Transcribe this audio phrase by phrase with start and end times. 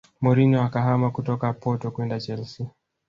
[0.23, 2.67] Mourinho akahama kutoka porto kwenda Chelsea